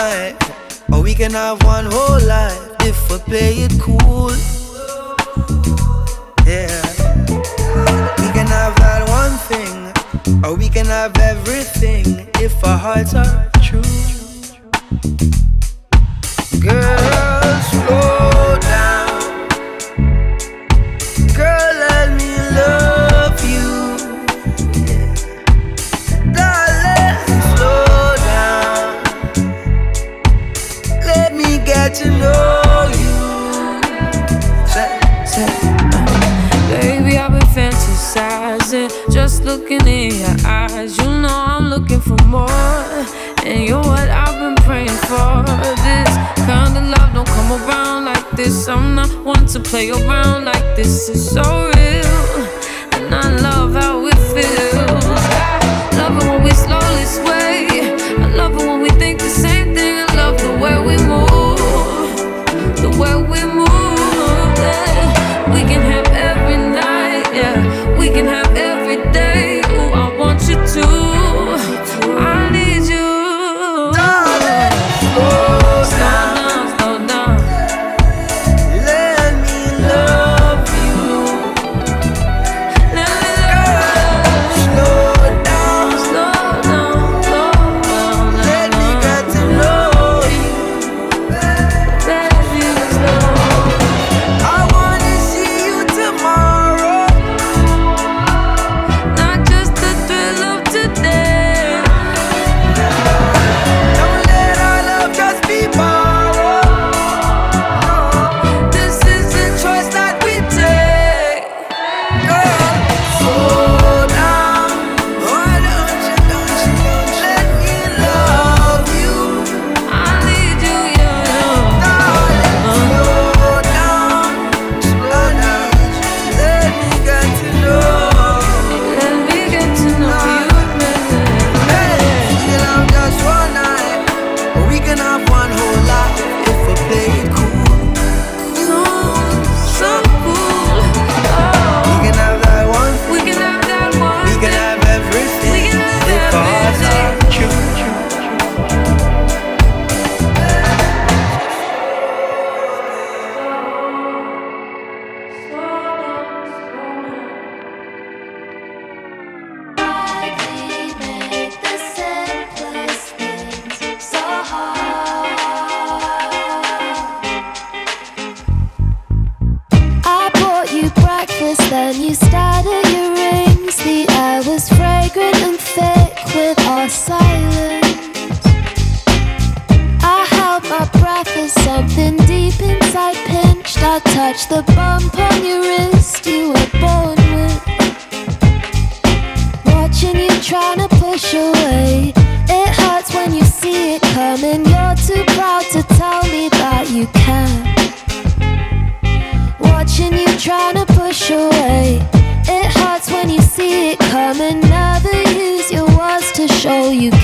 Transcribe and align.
night. 0.00 0.36
Or 0.92 1.02
we 1.02 1.14
can 1.14 1.32
have 1.32 1.62
one 1.64 1.86
whole 1.86 2.20
life 2.26 2.60
if 2.90 2.98
we 3.10 3.18
play 3.30 3.52
it 3.66 3.74
cool. 3.80 4.32
Yeah. 6.46 6.82
We 8.20 8.28
can 8.36 8.48
have 8.58 8.74
that 8.84 9.02
one 9.20 9.36
thing. 9.50 9.78
Or 10.44 10.54
we 10.56 10.68
can 10.68 10.86
have 10.86 11.16
everything 11.18 12.28
if 12.46 12.52
our 12.64 12.78
hearts 12.78 13.14
are 13.14 13.50
true. 13.66 13.82
Girls, 16.60 17.66
slow 17.70 18.58
down. 18.60 18.89
looking 39.50 39.84
in 39.88 40.14
your 40.14 40.36
eyes, 40.46 40.96
you 40.96 41.08
know 41.22 41.28
I'm 41.28 41.70
looking 41.70 42.00
for 42.00 42.16
more. 42.24 42.48
And 43.44 43.66
you're 43.66 43.82
what 43.82 44.08
I've 44.08 44.38
been 44.38 44.54
praying 44.64 45.00
for. 45.10 45.42
This 45.86 46.10
kind 46.46 46.76
of 46.78 46.84
love 46.94 47.10
don't 47.12 47.26
come 47.26 47.50
around 47.58 48.04
like 48.04 48.30
this. 48.30 48.68
I'm 48.68 48.94
not 48.94 49.10
one 49.24 49.46
to 49.46 49.58
play 49.58 49.90
around 49.90 50.44
like 50.44 50.76
this. 50.76 51.08
It's 51.08 51.32
so 51.36 51.42
real, 51.42 52.20
and 52.94 53.12
I 53.12 53.26
love 53.46 53.72
how 53.74 54.06
it 54.06 54.20
feels. 54.32 55.04
I 55.04 55.96
love 55.98 56.14
it 56.22 56.26
when 56.30 56.44
we 56.44 56.50
slowly 56.50 57.06
sway. 57.18 57.66
I 58.24 58.28
love 58.36 58.52
it 58.52 58.64
when 58.68 58.80
we 58.82 58.90
think 59.02 59.18
the 59.18 59.34
same 59.44 59.74
thing. 59.74 59.94
I 59.98 60.14
love 60.14 60.36
the 60.46 60.52
way 60.62 60.76
we 60.88 60.96
move, 61.12 62.14
the 62.84 62.90
way 63.00 63.14
we 63.32 63.40
move. 63.60 64.58
Yeah. 64.64 65.54
We 65.54 65.60
can 65.70 65.82
have 65.92 66.06
every 66.30 66.56
night, 66.56 67.26
yeah. 67.34 67.98
We 67.98 68.10
can 68.10 68.26
have 68.26 68.46
every 68.46 68.69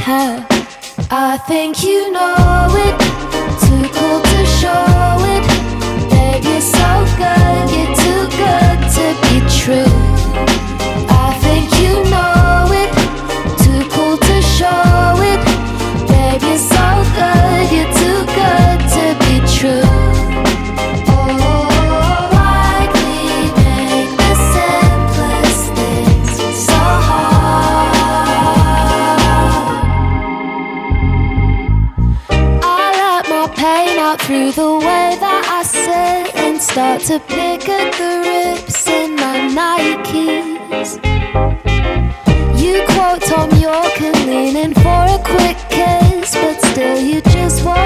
her. 0.06 0.46
I 1.10 1.36
think 1.48 1.82
you 1.82 2.12
know 2.12 2.68
it. 2.86 2.96
Too 3.62 3.86
cool 3.96 4.20
to 4.22 4.40
show 4.60 5.16
it. 5.34 5.44
Baby, 6.14 6.60
so 6.60 6.90
good, 7.18 7.66
you're 7.74 7.94
too 8.04 8.22
good 8.38 8.78
to 8.96 9.06
be 9.22 9.36
true. 9.60 10.15
start 36.76 37.00
to 37.00 37.18
pick 37.20 37.66
at 37.70 37.90
the 37.94 38.60
rips 38.60 38.86
in 38.86 39.16
my 39.16 39.38
Nikes. 39.56 40.90
You 42.60 42.84
quote 42.90 43.22
Thom 43.22 43.48
Yorke 43.58 44.02
and 44.02 44.26
lean 44.26 44.56
in 44.56 44.74
for 44.74 45.04
a 45.08 45.18
quick 45.24 45.56
kiss, 45.70 46.34
but 46.34 46.60
still 46.60 47.00
you 47.00 47.22
just 47.22 47.64
want. 47.64 47.85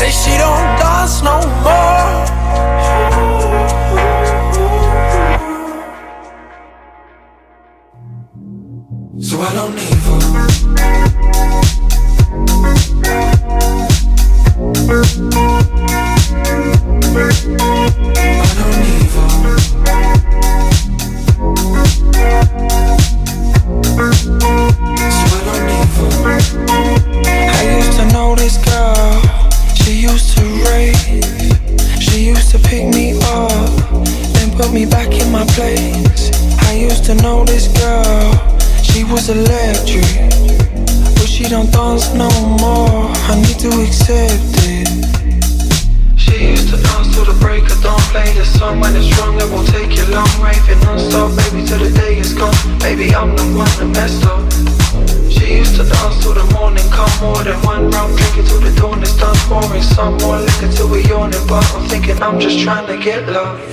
Say 0.00 0.08
she 0.08 0.38
don't 0.38 0.78
dance 0.78 1.20
no 1.20 1.36
more. 1.62 2.09
Get 63.00 63.26
love. 63.28 63.60
Um, 63.60 63.69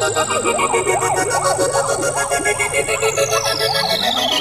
Thank 0.00 0.16
you. 4.34 4.39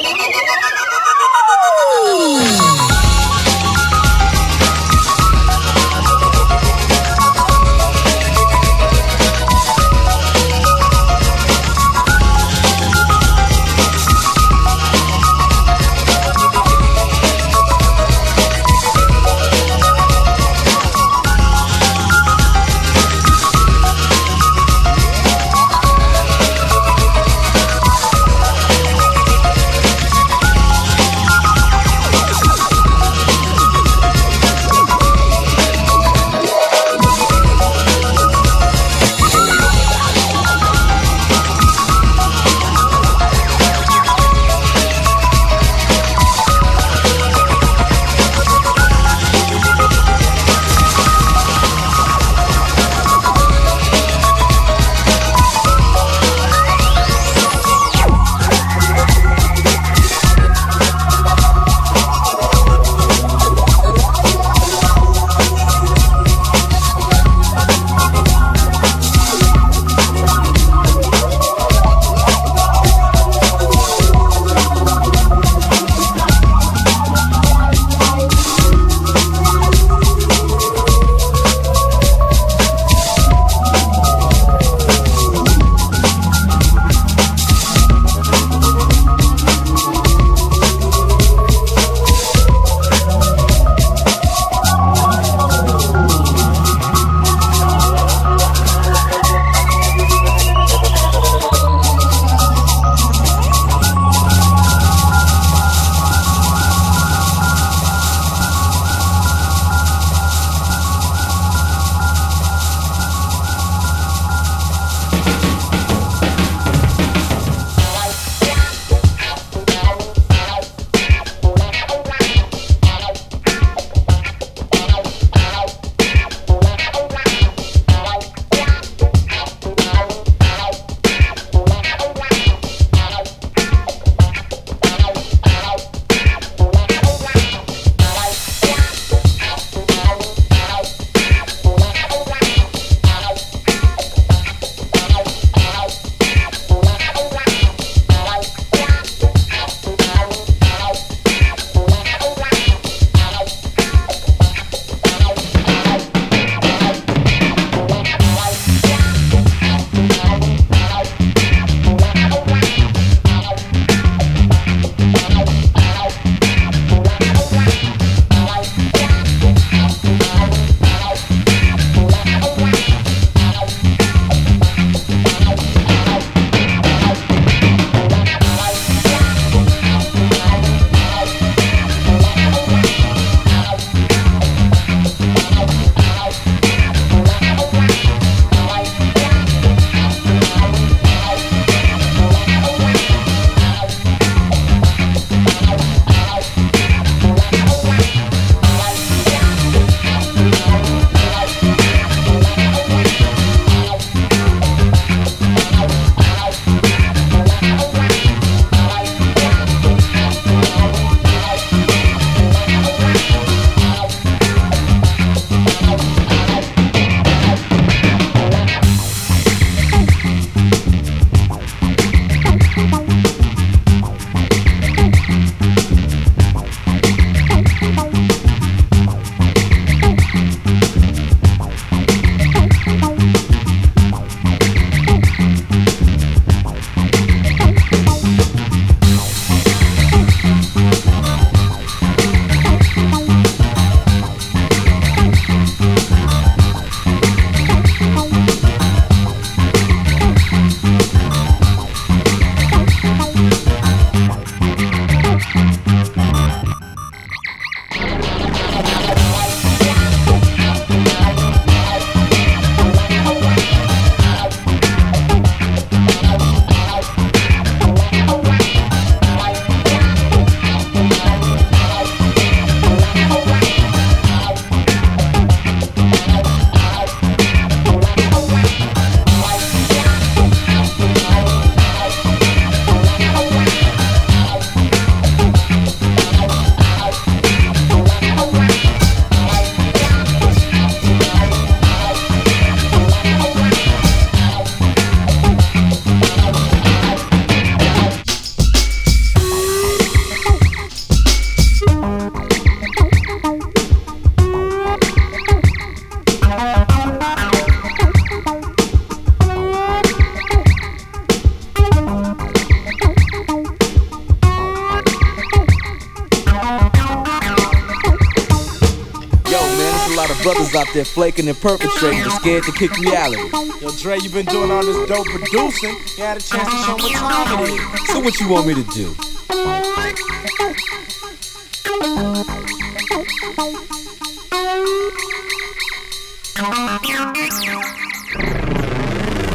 There 320.94 321.06
flaking 321.06 321.48
and 321.48 321.60
perpetrating, 321.60 322.24
but 322.24 322.32
scared 322.32 322.64
to 322.64 322.72
kick 322.72 322.96
reality. 322.98 323.44
Yo, 323.82 323.92
Dre, 323.92 324.18
you 324.22 324.30
been 324.30 324.46
doing 324.46 324.72
all 324.72 324.84
this 324.84 325.10
dope 325.10 325.26
producing. 325.28 325.96
You 326.18 326.24
had 326.24 326.38
a 326.38 326.42
chance 326.42 326.70
to 326.70 326.78
show 326.78 326.94
what 326.94 327.12
time 327.12 327.64
it 327.64 327.70
is. 327.70 328.08
So 328.10 328.20
what 328.20 328.40
you 328.40 328.50
want 328.50 328.68
me 328.68 328.74
to 328.76 328.84
do? 328.94 329.14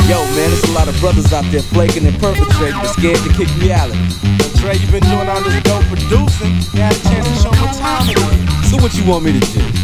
Yo, 0.06 0.19
man, 0.35 0.51
there's 0.51 0.65
a 0.65 0.73
lot 0.73 0.89
of 0.89 0.98
brothers 1.01 1.32
out 1.32 1.44
there 1.51 1.62
flaking 1.62 2.06
and 2.06 2.19
perpetrating, 2.20 2.78
but 2.81 2.89
scared 2.89 3.19
to 3.19 3.32
kick 3.35 3.48
reality. 3.56 3.98
Yo, 4.39 4.48
Dre, 4.61 4.77
you 4.77 4.86
been 4.93 5.02
doing 5.02 5.28
all 5.28 5.43
this 5.43 5.62
dope 5.62 5.85
producing. 5.85 6.55
You 6.74 6.82
had 6.82 6.94
a 6.94 7.02
chance 7.09 7.27
to 7.27 7.35
show 7.43 7.51
what 7.51 7.74
time 7.77 8.09
it 8.09 8.19
is. 8.19 8.70
So 8.70 8.77
what 8.77 8.94
you 8.94 9.05
want 9.05 9.24
me 9.24 9.39
to 9.39 9.52
do? 9.52 9.84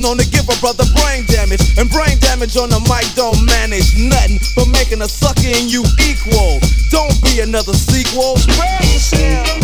Known 0.00 0.16
to 0.16 0.24
give 0.30 0.48
a 0.48 0.56
brother 0.60 0.84
brain 0.96 1.26
damage. 1.26 1.60
And 1.76 1.90
brain 1.90 2.16
damage 2.20 2.56
on 2.56 2.70
the 2.70 2.80
mic 2.88 3.04
don't 3.20 3.44
manage 3.44 3.92
nothing 4.00 4.40
but 4.56 4.64
making 4.72 5.02
a 5.02 5.08
sucker 5.08 5.44
in 5.44 5.68
you 5.68 5.84
equal. 6.00 6.56
Don't 6.88 7.12
be 7.20 7.40
another 7.44 7.76
sequel. 7.76 8.40
Spread 8.40 8.80
yourself. 8.88 9.60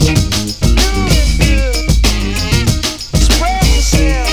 Do 0.00 0.16
it 1.12 1.28
good. 1.36 1.76
Spread 3.20 3.60
yourself. 3.68 4.32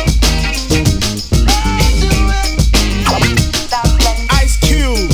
Ice 4.31 4.55
Cube. 4.63 5.11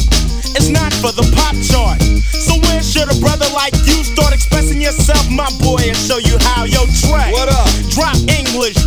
It's 0.54 0.70
not 0.70 0.94
for 1.02 1.10
the 1.10 1.26
pop 1.34 1.58
chart. 1.66 1.98
So 2.38 2.54
when 2.70 2.86
should 2.86 3.10
a 3.10 3.18
brother 3.18 3.50
like 3.58 3.74
you 3.90 4.06
start 4.06 4.38
expressing 4.38 4.80
yourself, 4.80 5.26
my 5.34 5.50
boy, 5.58 5.90
and 5.90 5.98
show 5.98 6.22
you 6.22 6.38
how? 6.54 6.70
Yo, 6.70 6.86
Trey. 7.02 7.34
What 7.34 7.50
up? 7.50 7.66
Drop 7.90 8.14
English. 8.30 8.78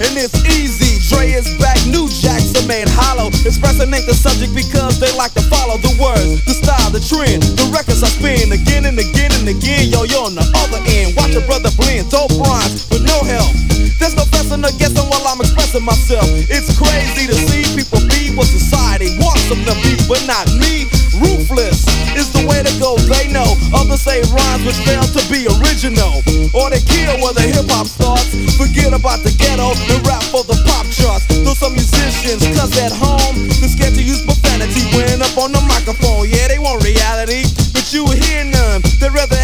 And 0.00 0.14
it's 0.18 0.34
easy. 0.50 0.98
Dre 1.06 1.30
is 1.30 1.46
back, 1.60 1.78
new 1.86 2.08
jacks 2.10 2.50
are 2.58 2.66
made 2.66 2.88
hollow. 2.88 3.28
Expressing 3.46 3.92
ain't 3.92 4.06
the 4.06 4.16
subject 4.16 4.54
because 4.54 4.98
they 4.98 5.10
like 5.14 5.32
to 5.38 5.44
follow 5.46 5.78
the 5.78 5.92
words, 6.00 6.42
the 6.44 6.54
style, 6.56 6.90
the 6.90 6.98
trend. 6.98 7.42
The 7.54 7.66
records 7.70 8.02
I 8.02 8.10
spin 8.10 8.50
again 8.50 8.86
and 8.86 8.98
again 8.98 9.30
and 9.38 9.46
again. 9.46 9.92
Yo, 9.92 10.02
you're 10.08 10.24
on 10.24 10.34
the 10.34 10.46
other 10.64 10.80
end. 10.90 11.14
Watch 11.14 11.36
a 11.38 11.42
brother 11.46 11.70
blend, 11.78 12.10
dope 12.10 12.34
rhymes, 12.40 12.88
but 12.90 13.04
no 13.06 13.22
help. 13.22 13.52
There's 14.00 14.16
no 14.18 14.26
fessing 14.26 14.64
or 14.66 14.74
guessing 14.80 15.06
while 15.06 15.22
I'm 15.28 15.38
expressing 15.40 15.84
myself. 15.84 16.26
It's 16.50 16.72
crazy 16.74 17.30
to 17.30 17.36
see 17.46 17.62
people 17.78 18.02
be 18.10 18.34
what 18.34 18.50
society 18.50 19.14
wants 19.22 19.46
them 19.46 19.62
to 19.68 19.74
be, 19.84 19.94
but 20.10 20.24
not 20.26 20.50
me. 20.58 20.90
Ruthless 21.20 21.86
is 22.18 22.32
the 22.32 22.46
way 22.46 22.62
to 22.62 22.72
go, 22.78 22.96
they 23.06 23.30
know. 23.30 23.46
Others 23.74 24.02
say 24.02 24.22
rhymes 24.34 24.64
which 24.66 24.78
fail 24.82 25.04
to 25.04 25.22
be 25.30 25.46
original. 25.60 26.22
Or 26.54 26.70
they 26.70 26.82
kill 26.82 27.18
where 27.22 27.34
the 27.34 27.46
hip 27.46 27.70
hop 27.70 27.86
starts. 27.86 28.30
Forget 28.56 28.92
about 28.92 29.22
the 29.22 29.30
ghetto 29.38 29.74
and 29.74 30.00
rap 30.06 30.22
for 30.30 30.42
the 30.44 30.58
pop 30.66 30.86
charts. 30.90 31.26
Though 31.30 31.54
some 31.54 31.74
musicians, 31.74 32.42
cause 32.56 32.74
at 32.78 32.92
home, 32.94 33.46
they're 33.60 33.70
scared 33.70 33.94
to 33.94 34.02
use 34.02 34.22
profanity 34.24 34.82
when 34.94 35.22
up 35.22 35.36
on 35.38 35.52
the 35.52 35.62
microphone. 35.66 36.30
Yeah, 36.30 36.48
they 36.48 36.58
want 36.58 36.82
reality, 36.82 37.46
but 37.74 37.86
you 37.92 38.06
hear 38.10 38.44
none. 38.44 38.82
They'd 38.98 39.12
rather 39.12 39.43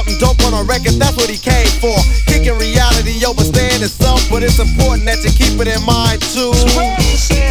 something 0.00 0.16
dope 0.18 0.40
on 0.48 0.56
a 0.56 0.64
record. 0.64 0.96
That's 0.96 1.16
what 1.16 1.28
he 1.28 1.36
came 1.36 1.68
for. 1.76 1.92
Kicking 2.24 2.56
reality 2.56 3.20
over 3.28 3.44
itself, 3.44 4.20
but 4.30 4.42
it's 4.42 4.58
important 4.60 5.04
that 5.04 5.20
you 5.20 5.32
keep 5.32 5.60
it 5.60 5.68
in 5.68 5.80
mind 5.84 6.20
too. 6.32 6.52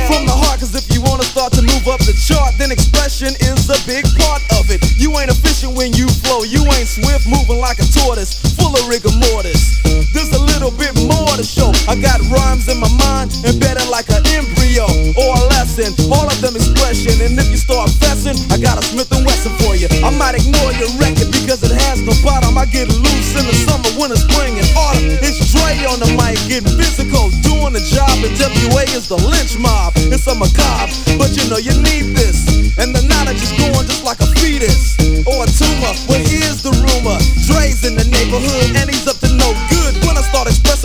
From 0.10 0.26
the 0.26 0.34
heart. 0.34 0.58
Cause 0.60 0.74
if 0.74 0.90
you 0.90 1.02
wanna 1.02 1.24
start 1.24 1.54
to 1.54 1.62
move 1.62 1.86
up 1.88 2.02
the 2.04 2.14
chart, 2.18 2.58
then 2.58 2.72
expression 2.72 3.32
is 3.40 3.70
a 3.70 3.78
big 3.86 4.04
part 4.18 4.42
of 4.58 4.68
it. 4.74 4.82
You 4.98 5.14
ain't 5.22 5.30
efficient 5.30 5.78
when 5.78 5.94
you 5.94 6.10
flow. 6.26 6.44
You 6.44 6.66
ain't 6.74 6.90
swift, 6.90 7.30
moving 7.30 7.62
like 7.62 7.80
a 7.80 7.88
tortoise, 7.96 8.36
full 8.58 8.74
of 8.74 8.84
rigor 8.90 9.14
mortis. 9.30 9.80
There's 10.12 10.34
a 10.34 10.42
little 10.42 10.74
bit 10.74 10.98
more 11.06 11.32
to 11.38 11.46
show. 11.46 11.72
I 11.88 11.96
got 11.96 12.20
rhymes 12.28 12.68
in 12.68 12.82
my 12.82 12.92
mind, 12.98 13.32
embedded 13.46 13.88
like 13.88 14.10
an 14.10 14.26
embryo 14.36 14.90
or 15.16 15.32
a 15.38 15.44
lesson. 15.54 15.94
All 16.12 16.28
of 16.28 16.38
them 16.42 16.58
expression, 16.58 17.16
and 17.24 17.38
if 17.40 17.48
you 17.54 17.60
start 17.62 17.90
fessing, 18.02 18.36
I 18.52 18.58
got 18.60 18.82
a 18.82 18.84
Smith 18.84 19.12
and 19.16 19.24
Wesson 19.24 19.54
for 19.64 19.80
you. 19.80 19.88
I 20.04 20.12
might 20.12 20.36
ignore 20.36 20.74
your 20.76 20.92
record 21.00 21.32
because 21.50 21.66
it 21.66 21.82
has 21.90 22.06
no 22.06 22.14
bottom. 22.22 22.62
I 22.62 22.70
get 22.70 22.86
loose 22.94 23.34
in 23.34 23.42
the 23.42 23.58
summer, 23.66 23.90
winter, 23.98 24.22
spring, 24.22 24.62
and 24.62 24.70
autumn. 24.78 25.18
It's 25.18 25.42
Dre 25.50 25.74
on 25.90 25.98
the 25.98 26.06
mic, 26.14 26.38
getting 26.46 26.70
physical, 26.78 27.34
doing 27.42 27.74
the 27.74 27.82
job. 27.82 28.14
And 28.22 28.38
WA 28.38 28.86
is 28.94 29.10
the 29.10 29.18
lynch 29.18 29.58
mob. 29.58 29.98
It's 30.14 30.30
a 30.30 30.38
macabre, 30.38 30.94
but 31.18 31.34
you 31.34 31.50
know 31.50 31.58
you 31.58 31.74
need 31.82 32.14
this. 32.14 32.46
And 32.78 32.94
the 32.94 33.02
knowledge 33.02 33.42
is 33.42 33.50
going 33.58 33.82
just 33.90 34.06
like 34.06 34.22
a 34.22 34.30
fetus 34.38 34.94
or 35.26 35.42
a 35.42 35.50
tumor. 35.50 35.90
Well, 36.06 36.22
here's 36.22 36.62
the 36.62 36.70
rumor: 36.86 37.18
Dre's 37.50 37.82
in 37.82 37.98
the 37.98 38.06
neighborhood, 38.06 38.70
and 38.78 38.89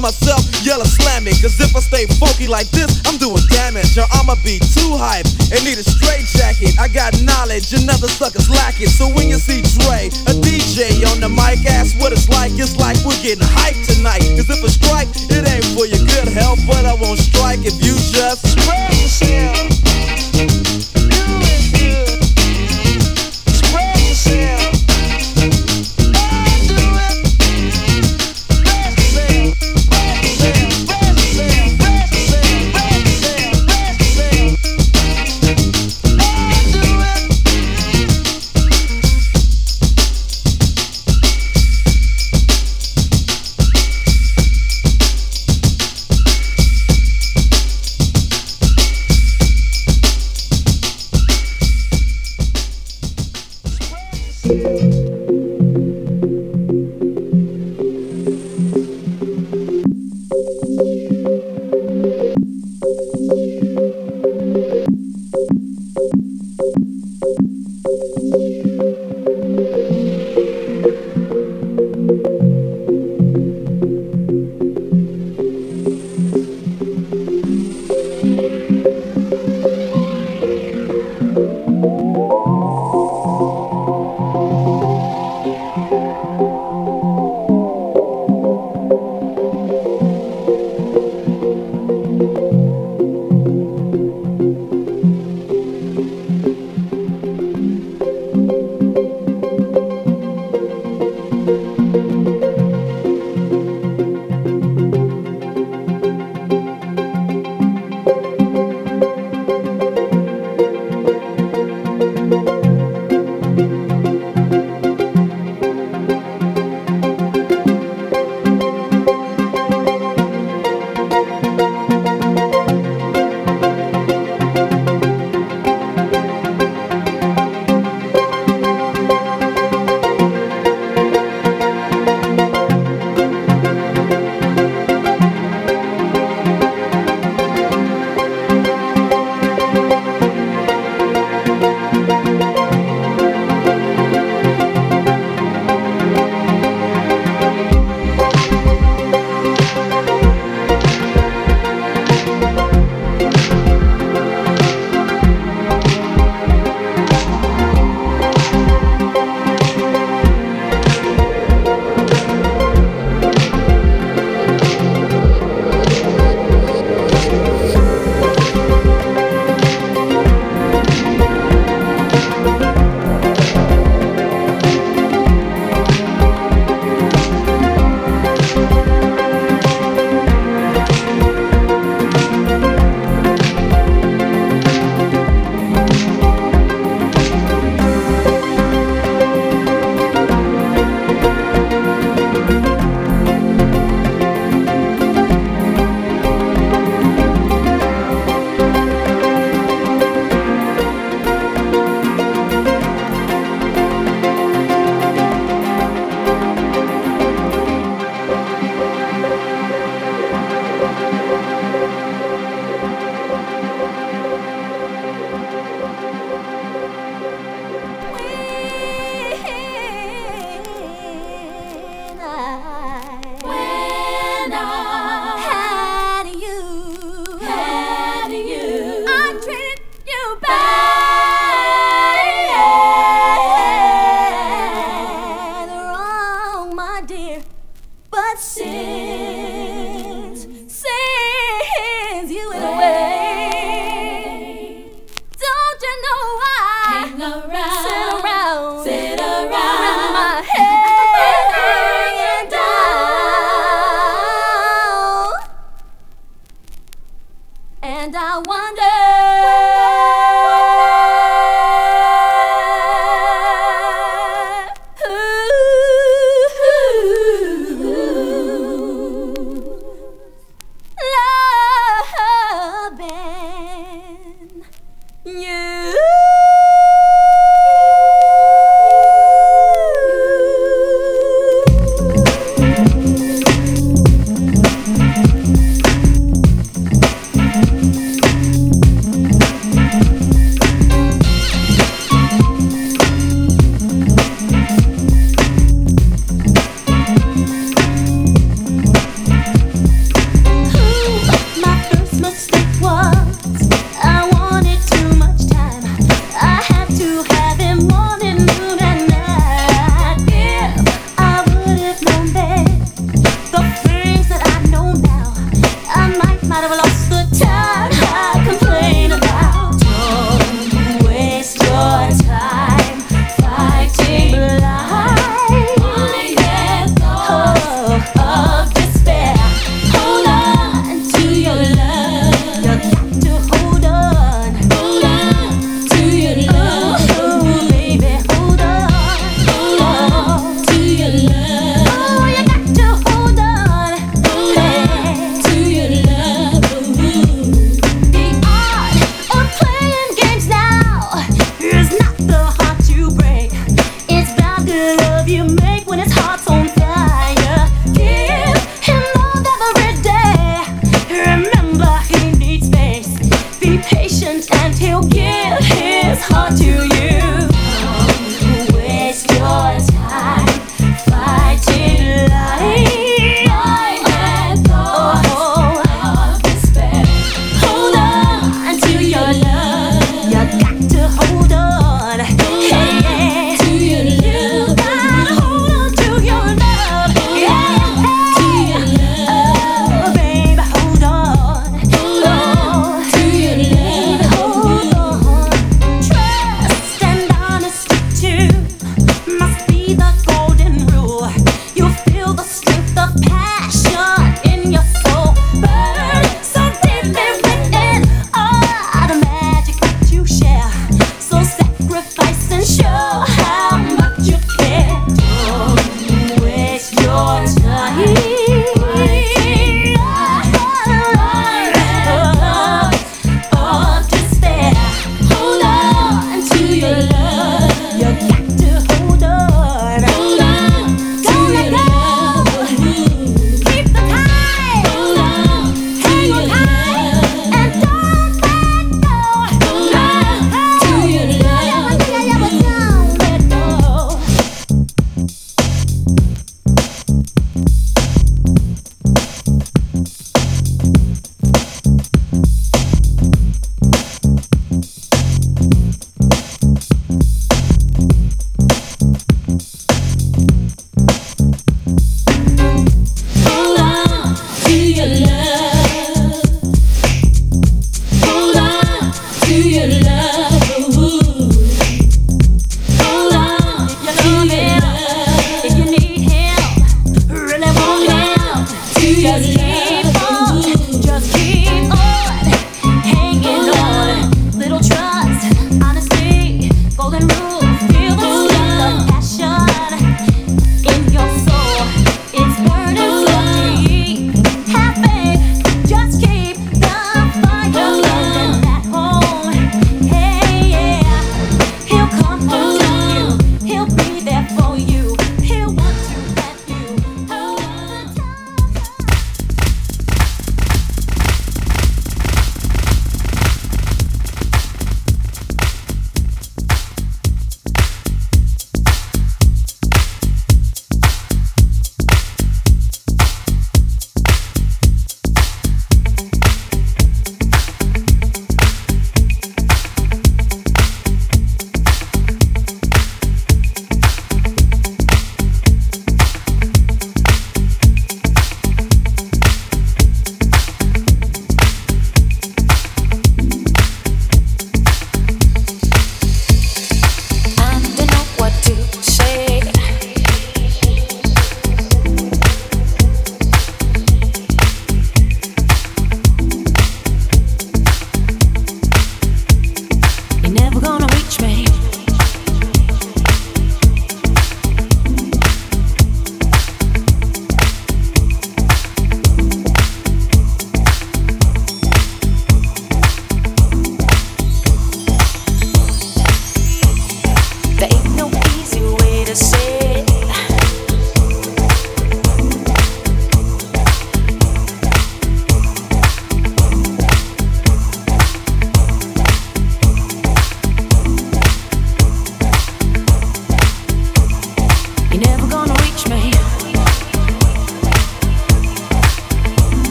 myself, 0.00 0.40
Yella 0.62 0.86
slam 0.86 1.26
it. 1.26 1.36
Cause 1.42 1.58
if 1.60 1.74
I 1.74 1.80
stay 1.80 2.06
funky 2.18 2.46
like 2.46 2.70
this, 2.70 3.02
I'm 3.06 3.18
doing 3.18 3.42
damage. 3.50 3.98
Or 3.98 4.06
I'ma 4.14 4.34
be 4.46 4.58
too 4.58 4.94
hype 4.94 5.26
and 5.50 5.60
need 5.66 5.78
a 5.78 5.86
straight 5.86 6.26
jacket. 6.30 6.78
I 6.78 6.88
got 6.88 7.18
knowledge, 7.22 7.74
another 7.74 8.08
sucker's 8.08 8.48
lacking. 8.48 8.88
So 8.88 9.10
when 9.12 9.28
you 9.28 9.36
see 9.36 9.60
Dre, 9.78 10.08
a 10.30 10.32
DJ 10.38 11.04
on 11.10 11.20
the 11.20 11.28
mic, 11.28 11.66
ask 11.66 11.98
what 12.00 12.12
it's 12.12 12.28
like. 12.28 12.52
It's 12.54 12.78
like 12.78 12.96
we're 13.04 13.18
getting 13.20 13.44
hyped 13.44 13.86
tonight. 13.86 14.22
Cause 14.38 14.48
if 14.48 14.62
a 14.62 14.70
strike, 14.70 15.10
it 15.30 15.42
ain't 15.44 15.66
for 15.74 15.86
your 15.86 16.02
good 16.06 16.30
health. 16.32 16.60
But 16.66 16.86
I 16.86 16.94
won't 16.94 17.18
strike 17.18 17.60
if 17.66 17.76
you 17.82 17.94
just 18.14 18.46
spread 18.46 18.90
yourself. 18.94 19.77